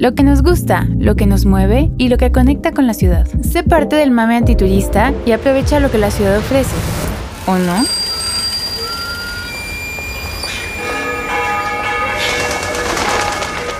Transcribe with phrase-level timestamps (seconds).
[0.00, 3.28] lo que nos gusta, lo que nos mueve y lo que conecta con la ciudad.
[3.42, 6.74] Sé parte del mame antiturista y aprovecha lo que la ciudad ofrece.
[7.46, 7.84] ¿O no?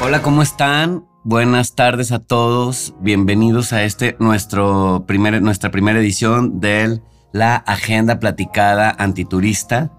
[0.02, 1.06] Hola, ¿cómo están?
[1.24, 2.92] Buenas tardes a todos.
[3.00, 7.00] Bienvenidos a este nuestro primer, nuestra primera edición de
[7.32, 9.90] la Agenda Platicada Antiturista,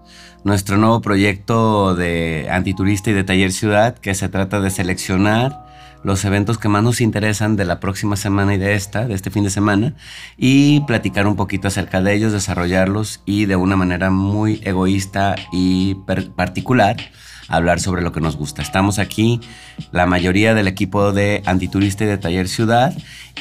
[0.44, 5.71] nuestro nuevo proyecto de antiturista y de taller ciudad que se trata de seleccionar
[6.04, 9.30] los eventos que más nos interesan de la próxima semana y de esta, de este
[9.30, 9.94] fin de semana,
[10.36, 15.96] y platicar un poquito acerca de ellos, desarrollarlos y de una manera muy egoísta y
[16.36, 16.96] particular
[17.48, 18.62] hablar sobre lo que nos gusta.
[18.62, 19.40] Estamos aquí,
[19.90, 22.94] la mayoría del equipo de Antiturista y de Taller Ciudad,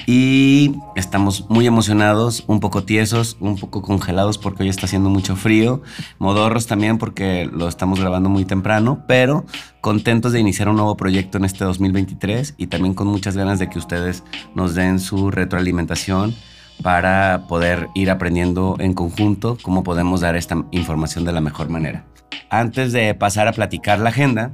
[0.08, 5.36] y estamos muy emocionados, un poco tiesos, un poco congelados porque hoy está haciendo mucho
[5.36, 5.82] frío,
[6.18, 9.46] modorros también porque lo estamos grabando muy temprano, pero
[9.82, 13.70] contentos de iniciar un nuevo proyecto en este 2023 y también con muchas ganas de
[13.70, 14.24] que ustedes
[14.56, 16.36] nos den su retroalimentación
[16.82, 22.06] para poder ir aprendiendo en conjunto cómo podemos dar esta información de la mejor manera.
[22.52, 24.52] Antes de pasar a platicar la agenda,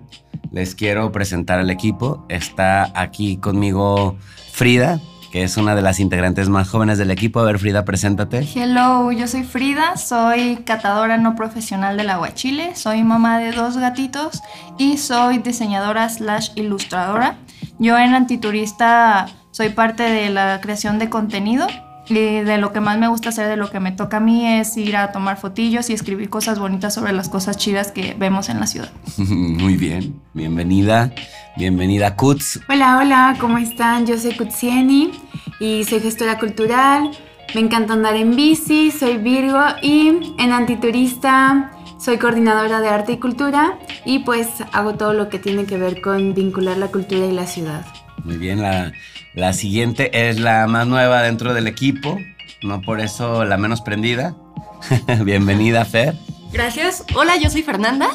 [0.51, 2.23] les quiero presentar al equipo.
[2.29, 4.15] Está aquí conmigo
[4.51, 4.99] Frida,
[5.31, 7.39] que es una de las integrantes más jóvenes del equipo.
[7.39, 8.47] A ver, Frida, preséntate.
[8.53, 14.43] Hello, yo soy Frida, soy catadora no profesional del aguachile, soy mamá de dos gatitos
[14.77, 17.39] y soy diseñadora slash ilustradora.
[17.79, 21.65] Yo en Antiturista soy parte de la creación de contenido
[22.09, 24.47] y de lo que más me gusta hacer, de lo que me toca a mí
[24.47, 28.49] es ir a tomar fotillos y escribir cosas bonitas sobre las cosas chidas que vemos
[28.49, 28.91] en la ciudad.
[29.17, 31.11] Muy bien, bienvenida,
[31.57, 32.59] bienvenida Kutz.
[32.69, 34.05] Hola, hola, ¿cómo están?
[34.05, 35.11] Yo soy Kutzieni
[35.59, 37.11] y soy gestora cultural.
[37.55, 43.17] Me encanta andar en bici, soy Virgo y en Antiturista soy coordinadora de arte y
[43.17, 47.31] cultura y pues hago todo lo que tiene que ver con vincular la cultura y
[47.31, 47.85] la ciudad.
[48.23, 48.91] Muy bien, la,
[49.37, 52.17] la siguiente es la más nueva dentro del equipo,
[52.63, 54.35] no por eso la menos prendida.
[55.23, 56.15] Bienvenida, Fer.
[56.51, 57.05] Gracias.
[57.15, 58.09] Hola, yo soy Fernanda.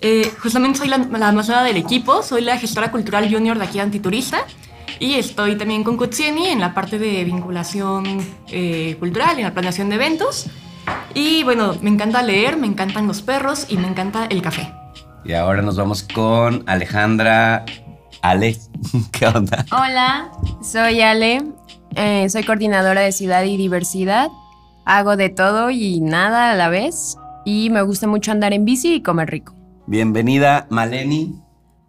[0.00, 3.80] Eh, justamente soy la, más nueva del equipo, soy la gestora cultural junior de aquí
[3.80, 4.46] Antiturista
[5.00, 9.88] y estoy también con Kutsieni en la parte de vinculación eh, cultural, en la planeación
[9.88, 10.46] de eventos.
[11.14, 14.72] Y bueno, me encanta leer, me encantan los perros y me encanta el café.
[15.24, 17.64] Y ahora nos vamos con Alejandra
[18.22, 18.56] Ale,
[19.12, 19.64] ¿qué onda?
[19.72, 20.30] Hola,
[20.62, 21.42] soy Ale,
[21.94, 24.28] eh, soy coordinadora de ciudad y diversidad.
[24.84, 28.94] Hago de todo y nada a la vez y me gusta mucho andar en bici
[28.94, 29.54] y comer rico.
[29.86, 31.40] Bienvenida, Maleni.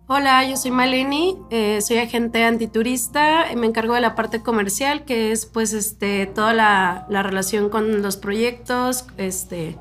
[0.07, 5.31] Hola, yo soy Maleni, eh, soy agente antiturista, me encargo de la parte comercial, que
[5.31, 9.77] es pues este, toda la, la relación con los proyectos, este,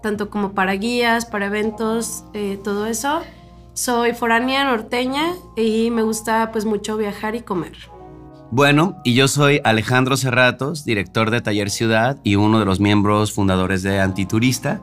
[0.00, 3.22] tanto como para guías, para eventos, eh, todo eso.
[3.74, 7.72] Soy foránea norteña y me gusta pues mucho viajar y comer.
[8.50, 13.32] Bueno, y yo soy Alejandro Cerratos, director de Taller Ciudad y uno de los miembros
[13.32, 14.82] fundadores de Antiturista.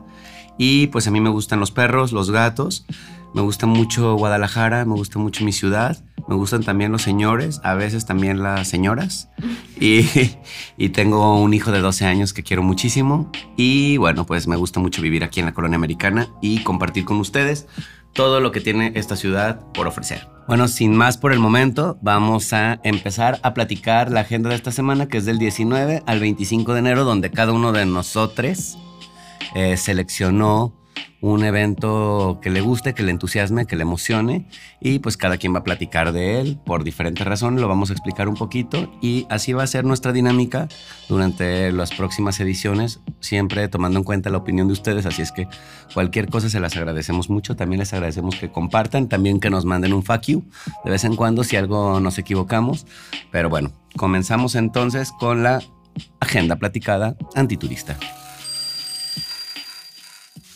[0.58, 2.84] Y pues a mí me gustan los perros, los gatos,
[3.32, 5.96] me gusta mucho Guadalajara, me gusta mucho mi ciudad,
[6.26, 9.28] me gustan también los señores, a veces también las señoras.
[9.82, 10.06] Y,
[10.76, 13.32] y, tengo un hijo de 12 años que quiero muchísimo.
[13.56, 17.16] Y bueno, pues me gusta mucho vivir aquí en la colonia americana y compartir con
[17.16, 17.66] ustedes
[18.12, 20.26] todo lo que tiene esta ciudad por ofrecer.
[20.48, 24.72] Bueno, sin más por el momento, vamos a empezar a platicar la agenda de esta
[24.72, 28.76] semana, que es del 19 al 25 de enero, donde cada uno de nosotros
[29.54, 30.74] eh, seleccionó
[31.20, 34.46] un evento que le guste, que le entusiasme, que le emocione
[34.80, 37.92] y pues cada quien va a platicar de él por diferentes razones, lo vamos a
[37.92, 40.68] explicar un poquito y así va a ser nuestra dinámica
[41.08, 45.46] durante las próximas ediciones, siempre tomando en cuenta la opinión de ustedes, así es que
[45.92, 49.92] cualquier cosa se las agradecemos mucho, también les agradecemos que compartan, también que nos manden
[49.92, 52.86] un fuck de vez en cuando si algo nos equivocamos,
[53.30, 55.60] pero bueno, comenzamos entonces con la
[56.20, 57.96] agenda platicada antiturista.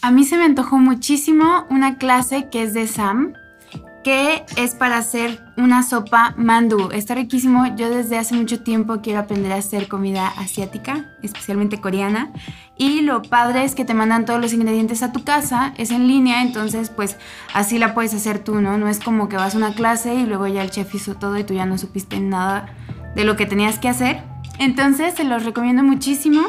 [0.04, 3.32] A mí se me antojó muchísimo una clase que es de Sam,
[4.04, 6.90] que es para hacer una sopa mandú.
[6.92, 7.74] Está riquísimo.
[7.74, 12.30] Yo desde hace mucho tiempo quiero aprender a hacer comida asiática, especialmente coreana.
[12.76, 16.06] Y lo padre es que te mandan todos los ingredientes a tu casa, es en
[16.06, 17.16] línea, entonces pues
[17.54, 18.76] así la puedes hacer tú, ¿no?
[18.76, 21.38] No es como que vas a una clase y luego ya el chef hizo todo
[21.38, 22.66] y tú ya no supiste nada
[23.16, 24.22] de lo que tenías que hacer.
[24.58, 26.42] Entonces se los recomiendo muchísimo.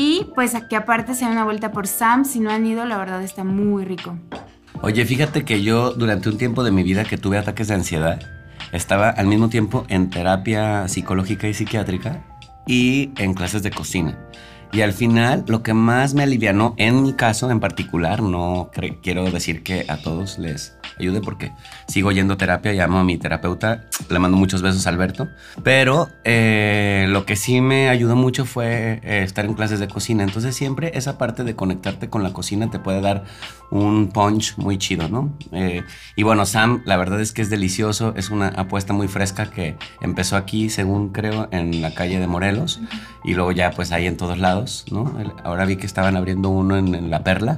[0.00, 3.20] Y pues que aparte sea una vuelta por Sam, si no han ido, la verdad
[3.20, 4.16] está muy rico.
[4.80, 8.20] Oye, fíjate que yo durante un tiempo de mi vida que tuve ataques de ansiedad,
[8.70, 12.24] estaba al mismo tiempo en terapia psicológica y psiquiátrica
[12.64, 14.16] y en clases de cocina.
[14.72, 18.70] Y al final, lo que más me alivianó, en mi caso en particular, no
[19.02, 21.52] quiero decir que a todos les ayude porque
[21.86, 25.28] sigo yendo a terapia, llamo a mi terapeuta, le mando muchos besos a Alberto,
[25.62, 30.22] pero eh, lo que sí me ayudó mucho fue eh, estar en clases de cocina,
[30.22, 33.24] entonces siempre esa parte de conectarte con la cocina te puede dar
[33.70, 35.32] un punch muy chido, ¿no?
[35.52, 35.82] Eh,
[36.16, 39.76] y bueno, Sam, la verdad es que es delicioso, es una apuesta muy fresca que
[40.00, 42.80] empezó aquí, según creo, en la calle de Morelos
[43.24, 44.57] y luego ya pues ahí en todos lados,
[44.90, 45.16] ¿no?
[45.44, 47.56] Ahora vi que estaban abriendo uno en La Perla.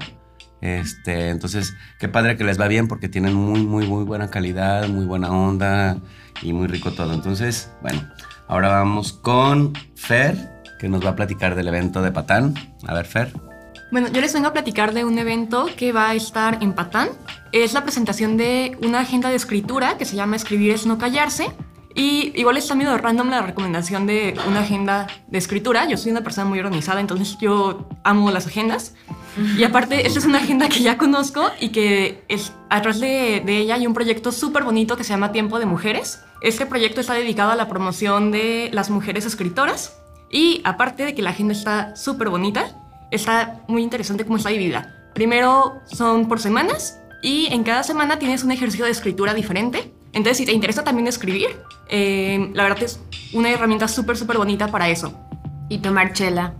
[0.60, 4.88] Este, entonces, qué padre que les va bien porque tienen muy, muy, muy buena calidad,
[4.88, 5.98] muy buena onda
[6.42, 7.12] y muy rico todo.
[7.14, 8.02] Entonces, bueno,
[8.46, 10.36] ahora vamos con Fer,
[10.78, 12.54] que nos va a platicar del evento de Patán.
[12.86, 13.32] A ver, Fer.
[13.90, 17.08] Bueno, yo les vengo a platicar de un evento que va a estar en Patán.
[17.52, 21.48] Es la presentación de una agenda de escritura que se llama Escribir es no callarse.
[21.94, 25.88] Y igual está medio random la recomendación de una agenda de escritura.
[25.88, 28.94] Yo soy una persona muy organizada, entonces yo amo las agendas.
[29.56, 33.58] Y aparte, esta es una agenda que ya conozco y que es, atrás de, de
[33.58, 36.20] ella hay un proyecto súper bonito que se llama Tiempo de Mujeres.
[36.42, 39.96] Este proyecto está dedicado a la promoción de las mujeres escritoras.
[40.30, 42.76] Y aparte de que la agenda está súper bonita,
[43.10, 45.10] está muy interesante cómo está dividida.
[45.14, 49.92] Primero son por semanas y en cada semana tienes un ejercicio de escritura diferente.
[50.12, 51.48] Entonces, si te interesa también escribir,
[51.88, 53.00] eh, la verdad es
[53.32, 55.18] una herramienta súper, súper bonita para eso.
[55.68, 56.54] Y tomar chela.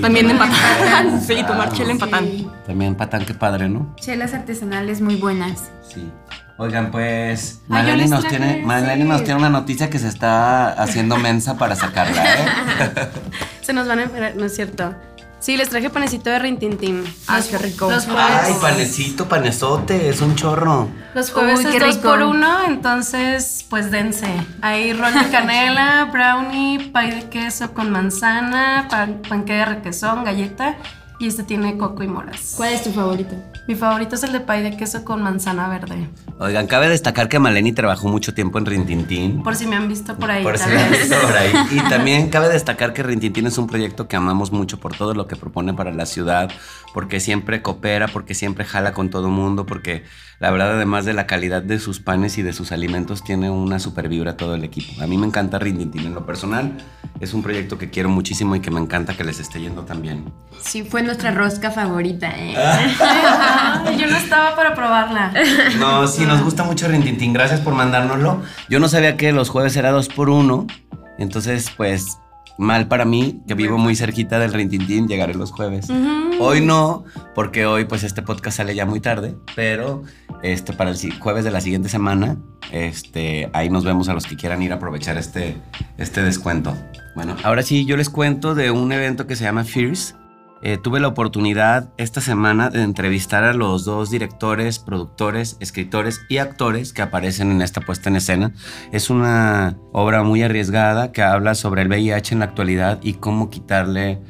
[0.00, 1.20] También en Patán.
[1.26, 2.52] sí, tomar chela en Patán.
[2.66, 3.94] También en Patán, qué padre, ¿no?
[4.00, 5.70] Chelas artesanales muy buenas.
[5.88, 6.10] Sí.
[6.56, 11.74] Oigan, pues Maleni nos, tiene, nos tiene una noticia que se está haciendo mensa para
[11.74, 12.46] sacarla, ¿eh?
[13.60, 14.94] se nos van a esperar, no es cierto.
[15.44, 17.04] Sí, les traje panecito de rintintín.
[17.26, 17.90] Ay, qué rico.
[18.16, 20.88] Ay, panecito, panezote, es un chorro.
[21.14, 24.26] Los jueves es dos por uno, entonces, pues dense.
[24.62, 30.78] Hay rol de canela, brownie, pay de queso con manzana, pan, panque de requesón, galleta
[31.24, 32.54] y este tiene coco y moras.
[32.56, 33.34] ¿Cuál es tu favorito?
[33.66, 36.06] Mi favorito es el de pay de queso con manzana verde.
[36.38, 39.42] Oigan, cabe destacar que Maleni trabajó mucho tiempo en Rintintín.
[39.42, 40.42] Por si me han visto por ahí.
[40.42, 41.52] Por si me han visto por ahí.
[41.70, 45.26] Y también cabe destacar que Rintintín es un proyecto que amamos mucho por todo lo
[45.26, 46.50] que propone para la ciudad,
[46.92, 50.04] porque siempre coopera, porque siempre jala con todo mundo, porque
[50.40, 53.78] la verdad, además de la calidad de sus panes y de sus alimentos, tiene una
[53.78, 55.00] super vibra todo el equipo.
[55.00, 56.76] A mí me encanta Rintintín en lo personal.
[57.20, 60.32] Es un proyecto que quiero muchísimo y que me encanta que les esté yendo también.
[60.60, 62.54] Sí, fue nuestra rosca favorita, ¿eh?
[63.96, 65.32] yo no estaba para probarla.
[65.78, 67.32] No, sí, nos gusta mucho Rintintín.
[67.32, 68.42] Gracias por mandárnoslo.
[68.68, 70.66] Yo no sabía que los jueves era dos por uno.
[71.16, 72.18] Entonces, pues,
[72.58, 75.86] mal para mí, que vivo muy cerquita del Rintintín, llegaré los jueves.
[76.40, 77.04] Hoy no,
[77.36, 80.02] porque hoy pues este podcast sale ya muy tarde, pero
[80.42, 82.38] este para el jueves de la siguiente semana,
[82.72, 85.56] este ahí nos vemos a los que quieran ir a aprovechar este
[85.96, 86.76] este descuento.
[87.14, 90.14] Bueno, ahora sí yo les cuento de un evento que se llama Fierce
[90.64, 96.38] eh, tuve la oportunidad esta semana de entrevistar a los dos directores, productores, escritores y
[96.38, 98.54] actores que aparecen en esta puesta en escena.
[98.90, 103.50] Es una obra muy arriesgada que habla sobre el VIH en la actualidad y cómo
[103.50, 104.22] quitarle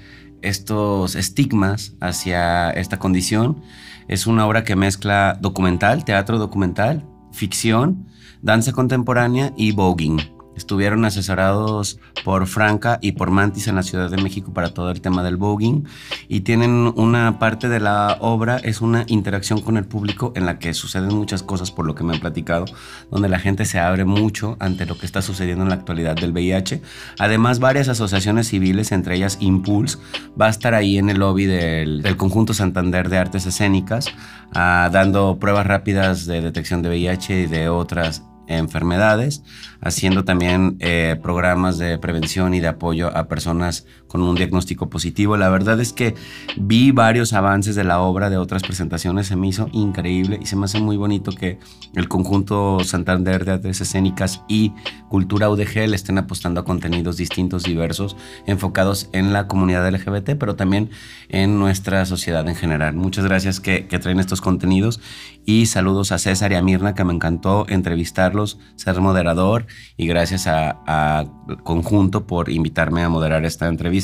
[0.42, 3.62] estos estigmas hacia esta condición.
[4.08, 8.08] Es una obra que mezcla documental, teatro documental, ficción,
[8.42, 10.33] danza contemporánea y voguing.
[10.56, 15.00] Estuvieron asesorados por Franca y por Mantis en la Ciudad de México para todo el
[15.00, 15.84] tema del voguing
[16.28, 20.58] y tienen una parte de la obra, es una interacción con el público en la
[20.58, 22.64] que suceden muchas cosas por lo que me han platicado,
[23.10, 26.32] donde la gente se abre mucho ante lo que está sucediendo en la actualidad del
[26.32, 26.82] VIH.
[27.18, 29.98] Además, varias asociaciones civiles, entre ellas Impulse,
[30.40, 34.06] va a estar ahí en el lobby del, conjunto Santander de Artes Escénicas,
[34.54, 39.42] ah, dando pruebas rápidas de detección de VIH y de otras enfermedades,
[39.80, 45.36] haciendo también eh, programas de prevención y de apoyo a personas con un diagnóstico positivo.
[45.36, 46.14] La verdad es que
[46.56, 50.54] vi varios avances de la obra de otras presentaciones, se me hizo increíble y se
[50.54, 51.58] me hace muy bonito que
[51.96, 54.72] el conjunto Santander de Artes Escénicas y
[55.08, 58.16] Cultura UDG le estén apostando a contenidos distintos, diversos,
[58.46, 60.90] enfocados en la comunidad LGBT, pero también
[61.28, 62.94] en nuestra sociedad en general.
[62.94, 65.00] Muchas gracias que, que traen estos contenidos
[65.46, 69.66] y saludos a César y a Mirna, que me encantó entrevistarlos, ser moderador
[69.96, 71.24] y gracias a,
[71.62, 74.03] Conjunto por invitarme a moderar esta entrevista.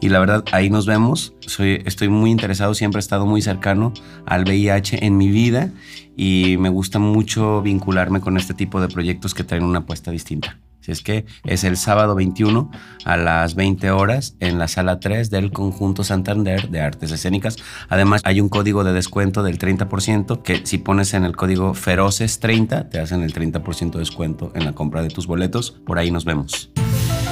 [0.00, 1.34] Y la verdad, ahí nos vemos.
[1.40, 3.92] Soy, estoy muy interesado, siempre he estado muy cercano
[4.26, 5.70] al VIH en mi vida
[6.16, 10.58] y me gusta mucho vincularme con este tipo de proyectos que traen una apuesta distinta.
[10.86, 12.70] Si es que es el sábado 21
[13.04, 17.56] a las 20 horas en la sala 3 del Conjunto Santander de Artes Escénicas.
[17.88, 22.88] Además, hay un código de descuento del 30% que si pones en el código Feroces30
[22.88, 25.72] te hacen el 30% de descuento en la compra de tus boletos.
[25.72, 26.70] Por ahí nos vemos.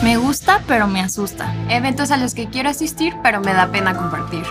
[0.05, 1.55] Me gusta, pero me asusta.
[1.71, 4.43] Eventos a los que quiero asistir, pero me da pena compartir.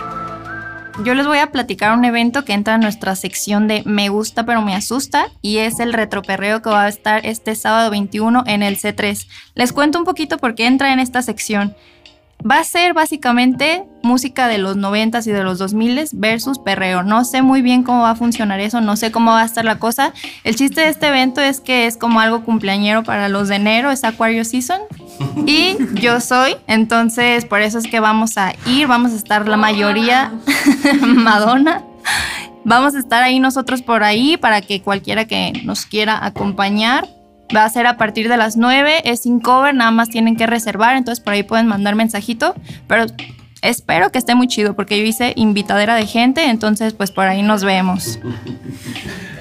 [1.04, 4.44] Yo les voy a platicar un evento que entra en nuestra sección de Me gusta
[4.44, 8.64] pero me asusta y es el retroperreo que va a estar este sábado 21 en
[8.64, 9.28] el C3.
[9.54, 11.76] Les cuento un poquito por qué entra en esta sección.
[12.44, 17.04] Va a ser básicamente música de los 90s y de los 2000s versus perreo.
[17.04, 19.64] No sé muy bien cómo va a funcionar eso, no sé cómo va a estar
[19.64, 20.12] la cosa.
[20.42, 23.92] El chiste de este evento es que es como algo cumpleañero para los de enero,
[23.92, 24.80] es Aquario Season.
[25.46, 29.56] Y yo soy, entonces por eso es que vamos a ir, vamos a estar la
[29.56, 30.32] mayoría,
[31.00, 31.82] Madonna.
[32.64, 37.06] Vamos a estar ahí nosotros por ahí para que cualquiera que nos quiera acompañar
[37.54, 40.46] Va a ser a partir de las 9, es sin cover, nada más tienen que
[40.46, 42.54] reservar, entonces por ahí pueden mandar mensajito,
[42.88, 43.06] pero
[43.62, 47.42] espero que esté muy chido porque yo hice invitadera de gente, entonces pues por ahí
[47.42, 48.18] nos vemos.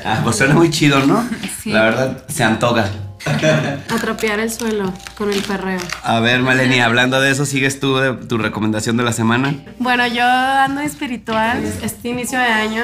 [0.05, 1.23] Ah, pues suena muy chido, ¿no?
[1.65, 2.89] La verdad, se antoja.
[3.89, 5.79] Atropear el suelo con el perreo.
[6.03, 9.55] A ver, Maleni, hablando de eso, ¿sigues tú de tu recomendación de la semana?
[9.79, 12.83] Bueno, yo ando espiritual este inicio de año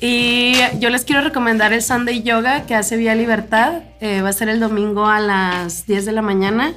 [0.00, 3.82] y yo les quiero recomendar el Sunday Yoga que hace Vía Libertad.
[4.00, 6.72] Eh, va a ser el domingo a las 10 de la mañana.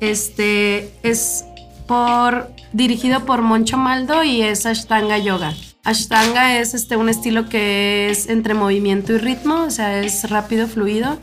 [0.00, 1.44] Este es
[1.86, 5.54] por, dirigido por Moncho Maldo y es Ashtanga Yoga.
[5.84, 10.68] Ashtanga es este, un estilo que es entre movimiento y ritmo, o sea, es rápido,
[10.68, 11.18] fluido.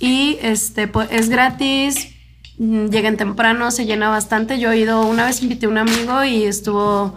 [0.00, 2.10] Y este, pues, es gratis,
[2.58, 4.58] mm, llegan temprano, se llena bastante.
[4.58, 7.14] Yo he ido, una vez invité a un amigo y estuvo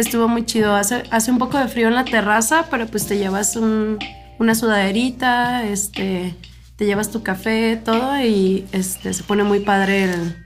[0.00, 0.74] estuvo muy chido.
[0.74, 5.64] Hace, hace un poco de frío en la terraza, pero pues te llevas una sudaderita,
[5.64, 6.34] este,
[6.76, 10.36] te llevas tu café, todo y este, se pone muy padre el,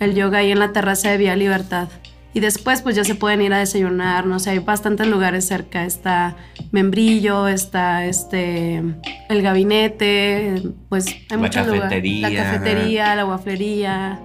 [0.00, 1.88] el yoga ahí en la terraza de Vía Libertad.
[2.34, 5.84] Y después pues ya se pueden ir a desayunar, no sé, hay bastantes lugares cerca.
[5.84, 6.36] Está
[6.70, 8.82] Membrillo, está este,
[9.28, 12.20] el gabinete, pues hay muchos lugares.
[12.20, 14.20] La cafetería, la guaflería.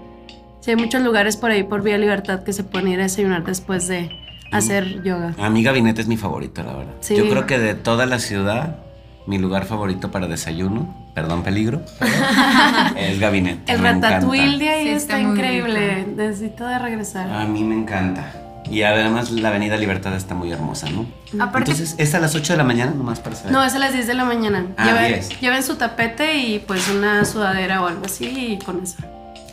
[0.60, 3.44] Sí, hay muchos lugares por ahí por Vía Libertad que se pueden ir a desayunar
[3.44, 4.10] después de,
[4.54, 5.36] hacer yoga.
[5.38, 6.94] A mi gabinete es mi favorito, la verdad.
[7.10, 8.78] Yo creo que de toda la ciudad,
[9.26, 11.82] mi lugar favorito para desayuno, perdón, peligro,
[12.98, 13.72] es gabinete.
[13.72, 16.08] El ratatouille de ahí está, increíble.
[16.16, 17.32] Necesito de regresar.
[17.32, 18.26] A mí me encanta.
[18.70, 21.06] Y además la Avenida Libertad está muy hermosa, ¿no?
[21.34, 23.52] Entonces, ¿es a las 8 de la mañana nomás para saber?
[23.52, 24.68] No, es a las 10 de la mañana.
[24.78, 28.98] Ah, lleven, lleven su tapete y pues una sudadera o algo así y con eso.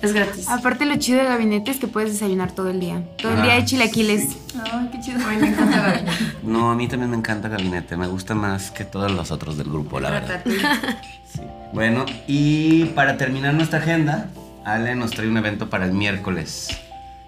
[0.02, 0.48] Es gratis.
[0.48, 3.02] Aparte lo chido del gabinete es que puedes desayunar todo el día.
[3.18, 4.36] Todo el día hay chilaquiles.
[4.72, 5.18] Ay, qué chido.
[5.18, 6.16] me encanta gabinete.
[6.42, 7.96] No, a mí también me encanta gabinete.
[7.96, 10.42] Me gusta más que todos los otros del grupo, la verdad.
[10.44, 11.42] Sí.
[11.72, 14.26] Bueno, y para terminar nuestra agenda,
[14.64, 16.68] Ale nos trae un evento para el miércoles.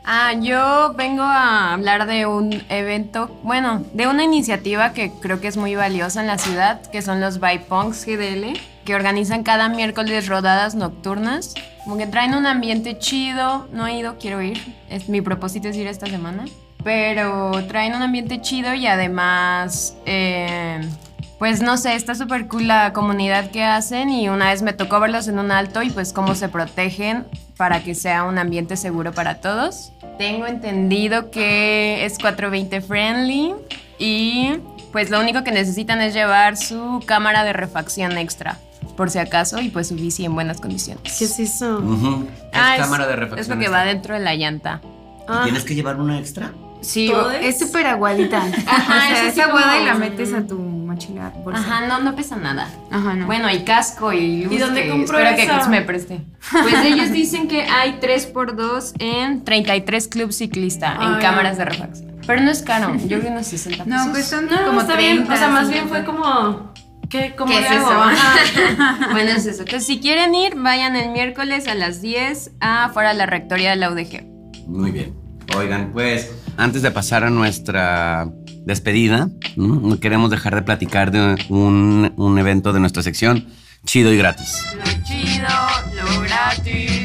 [0.05, 5.47] Ah, yo vengo a hablar de un evento, bueno, de una iniciativa que creo que
[5.47, 10.27] es muy valiosa en la ciudad, que son los Bypunks GDL, que organizan cada miércoles
[10.27, 11.55] rodadas nocturnas.
[11.85, 15.77] Como que traen un ambiente chido, no he ido, quiero ir, es, mi propósito es
[15.77, 16.45] ir esta semana,
[16.85, 19.97] pero traen un ambiente chido y además...
[20.07, 20.81] Eh,
[21.43, 25.01] pues no sé, está súper cool la comunidad que hacen y una vez me tocó
[25.01, 29.11] verlos en un alto y pues cómo se protegen para que sea un ambiente seguro
[29.11, 29.91] para todos.
[30.19, 33.55] Tengo entendido que es 420 friendly
[33.99, 34.53] y
[34.93, 38.57] pues lo único que necesitan es llevar su cámara de refacción extra
[38.97, 41.03] por si acaso y pues su bici en buenas condiciones.
[41.19, 41.83] ¿Qué es eso?
[42.53, 43.41] Ah, cámara de refacción.
[43.41, 44.81] Es lo que va dentro de la llanta.
[45.45, 46.53] ¿Tienes que llevar una extra?
[46.83, 48.43] Sí, es súper aguadita.
[48.67, 51.33] Ajá, o sea, es aguada y la metes a tu mochila.
[51.53, 52.69] Ajá, no, no pesa nada.
[52.91, 53.27] Ajá, no.
[53.27, 54.53] Bueno, hay casco y luz.
[54.53, 56.23] ¿Y dónde compró Espero que Cruz me preste.
[56.51, 62.13] Pues ellos dicen que hay 3x2 en 33 clubs ciclista en cámaras de refacción.
[62.27, 64.07] Pero no es caro, yo creo que unos 60 pesos.
[64.07, 65.33] No, pues son no, como está 30, bien.
[65.33, 66.73] O sea, más bien fue como...
[67.13, 68.11] ¿Qué, ¿Cómo ¿Qué es hago?
[68.11, 69.11] eso?
[69.13, 69.61] Bueno, es eso.
[69.61, 73.77] Entonces, si quieren ir, vayan el miércoles a las 10 afuera de la rectoría de
[73.77, 74.25] la UDG.
[74.67, 75.15] Muy bien.
[75.55, 78.29] Oigan, pues antes de pasar a nuestra
[78.65, 79.75] despedida, ¿no?
[79.75, 83.47] no queremos dejar de platicar de un, un evento de nuestra sección,
[83.85, 84.65] chido y gratis.
[84.77, 85.49] Lo chido,
[85.95, 87.02] lo gratis.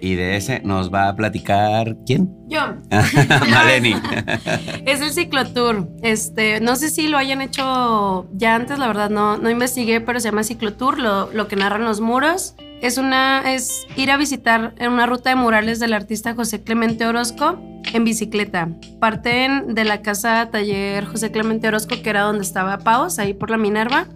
[0.00, 2.28] Y de ese nos va a platicar ¿quién?
[2.48, 2.60] Yo.
[3.50, 3.94] Maleni.
[4.86, 5.88] Es el ciclotour.
[6.02, 10.20] Este, no sé si lo hayan hecho ya antes, la verdad no, no investigué, pero
[10.20, 12.54] se llama ciclotour, lo, lo que narran los muros.
[12.80, 17.06] Es una es ir a visitar en una ruta de murales del artista José Clemente
[17.06, 17.58] Orozco
[17.92, 18.68] en bicicleta.
[19.00, 23.50] Parten de la casa taller José Clemente Orozco, que era donde estaba Paos, ahí por
[23.50, 24.06] la Minerva.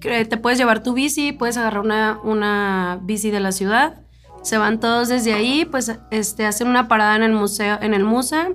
[0.00, 4.01] Te puedes llevar tu bici, puedes agarrar una, una bici de la ciudad.
[4.42, 8.04] Se van todos desde ahí, pues este, hacen una parada en el museo, en el
[8.04, 8.48] MUSA,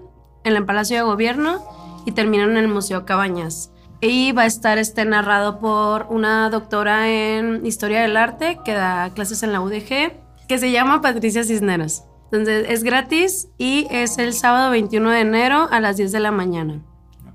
[0.43, 1.61] en el Palacio de Gobierno
[2.05, 3.71] y terminan en el Museo Cabañas.
[3.99, 9.09] Y va a estar este, narrado por una doctora en Historia del Arte que da
[9.13, 10.13] clases en la UDG,
[10.47, 12.03] que se llama Patricia Cisneros.
[12.25, 16.31] Entonces es gratis y es el sábado 21 de enero a las 10 de la
[16.31, 16.81] mañana.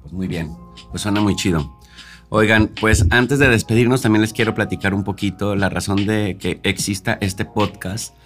[0.02, 0.54] Pues muy bien,
[0.90, 1.78] pues suena muy chido.
[2.34, 6.60] Oigan, pues antes de despedirnos también les quiero platicar un poquito la razón de que
[6.62, 8.16] exista este podcast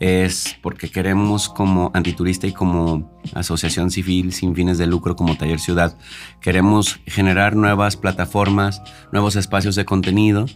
[0.00, 5.60] es porque queremos como antiturista y como asociación civil sin fines de lucro como Taller
[5.60, 5.96] Ciudad,
[6.40, 10.46] queremos generar nuevas plataformas, nuevos espacios de contenido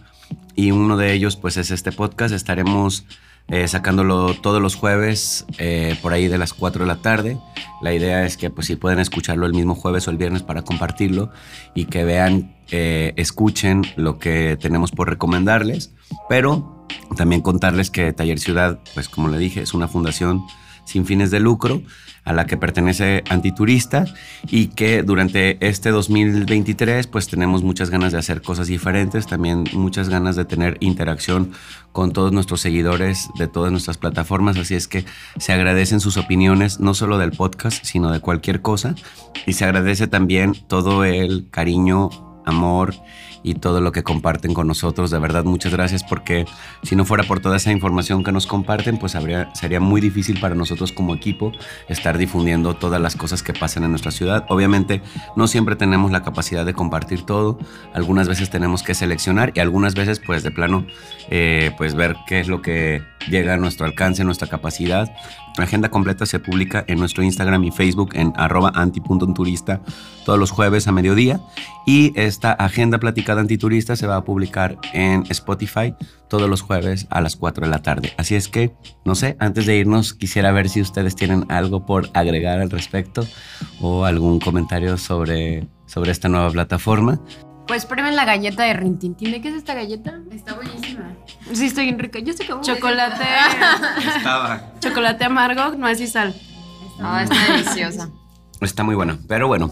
[0.53, 2.33] y uno de ellos pues es este podcast.
[2.33, 3.05] Estaremos
[3.49, 7.37] eh, sacándolo todos los jueves eh, por ahí de las 4 de la tarde.
[7.81, 10.63] La idea es que pues si pueden escucharlo el mismo jueves o el viernes para
[10.63, 11.31] compartirlo
[11.73, 15.93] y que vean, eh, escuchen lo que tenemos por recomendarles,
[16.27, 16.85] pero
[17.15, 20.43] también contarles que Taller Ciudad, pues como le dije, es una fundación
[20.87, 21.83] sin fines de lucro
[22.23, 24.05] a la que pertenece Antiturista
[24.49, 30.09] y que durante este 2023 pues tenemos muchas ganas de hacer cosas diferentes, también muchas
[30.09, 31.51] ganas de tener interacción
[31.93, 35.05] con todos nuestros seguidores de todas nuestras plataformas, así es que
[35.37, 38.95] se agradecen sus opiniones no solo del podcast, sino de cualquier cosa
[39.45, 42.09] y se agradece también todo el cariño,
[42.47, 42.93] amor
[43.43, 45.11] y todo lo que comparten con nosotros.
[45.11, 46.45] De verdad, muchas gracias porque
[46.83, 50.39] si no fuera por toda esa información que nos comparten, pues habría, sería muy difícil
[50.39, 51.51] para nosotros como equipo
[51.87, 54.45] estar difundiendo todas las cosas que pasan en nuestra ciudad.
[54.49, 55.01] Obviamente,
[55.35, 57.59] no siempre tenemos la capacidad de compartir todo.
[57.93, 60.85] Algunas veces tenemos que seleccionar y algunas veces, pues de plano,
[61.29, 65.11] eh, pues ver qué es lo que llega a nuestro alcance, nuestra capacidad.
[65.57, 69.81] La agenda completa se publica en nuestro Instagram y Facebook en arroba anti.turista
[70.25, 71.39] todos los jueves a mediodía
[71.85, 75.95] y esta agenda platicada antiturista se va a publicar en Spotify
[76.27, 78.13] todos los jueves a las 4 de la tarde.
[78.17, 78.73] Así es que,
[79.05, 83.25] no sé, antes de irnos quisiera ver si ustedes tienen algo por agregar al respecto
[83.81, 87.21] o algún comentario sobre, sobre esta nueva plataforma.
[87.67, 89.31] Pues prueben la galleta de Rintintín.
[89.31, 90.21] ¿De qué es esta galleta?
[90.31, 91.13] Está buenísima.
[91.53, 92.19] Sí, estoy bien rica.
[92.19, 92.61] Yo sé cómo.
[92.61, 93.23] Chocolate,
[94.17, 94.61] Estaba.
[94.79, 96.35] chocolate amargo, nuez y sal.
[96.99, 98.09] No, está deliciosa.
[98.61, 99.17] Está muy bueno.
[99.27, 99.69] Pero bueno,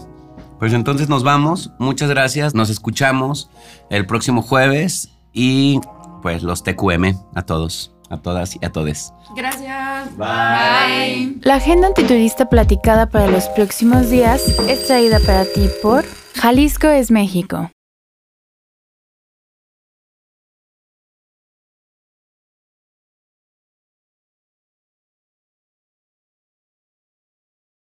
[0.58, 1.70] pues entonces nos vamos.
[1.78, 2.54] Muchas gracias.
[2.54, 3.50] Nos escuchamos
[3.90, 5.80] el próximo jueves y
[6.22, 9.12] pues los TQM a todos, a todas y a todes.
[9.36, 10.16] Gracias.
[10.16, 11.38] Bye.
[11.42, 16.04] La agenda antiturista platicada para los próximos días es traída para ti por
[16.36, 17.70] Jalisco es México.